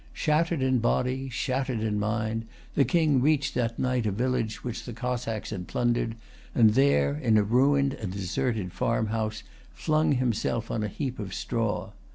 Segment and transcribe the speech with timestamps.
[0.13, 4.93] Shattered in body, shattered in mind, the King reached that night a village which the
[4.93, 6.15] Cossacks had plundered;
[6.55, 9.43] and there, in a ruined and deserted farmhouse,
[9.75, 11.91] flung himself on a heap of straw.